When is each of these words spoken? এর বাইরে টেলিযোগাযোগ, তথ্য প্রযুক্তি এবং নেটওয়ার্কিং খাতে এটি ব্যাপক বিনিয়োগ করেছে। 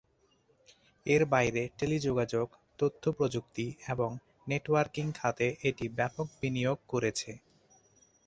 এর 1.05 1.21
বাইরে 1.25 1.61
টেলিযোগাযোগ, 1.79 2.47
তথ্য 2.79 3.03
প্রযুক্তি 3.11 3.65
এবং 3.87 4.09
নেটওয়ার্কিং 4.47 5.05
খাতে 5.11 5.47
এটি 5.63 5.85
ব্যাপক 5.89 6.27
বিনিয়োগ 6.41 6.77
করেছে। 6.87 7.31